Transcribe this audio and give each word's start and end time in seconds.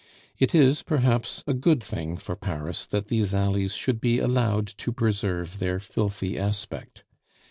It 0.39 0.55
is, 0.55 0.81
perhaps, 0.81 1.43
a 1.45 1.53
good 1.53 1.83
thing 1.83 2.17
for 2.17 2.35
Paris 2.35 2.87
that 2.87 3.09
these 3.09 3.35
alleys 3.35 3.75
should 3.75 4.01
be 4.01 4.17
allowed 4.17 4.65
to 4.79 4.91
preserve 4.91 5.59
their 5.59 5.79
filthy 5.79 6.39
aspect. 6.39 7.03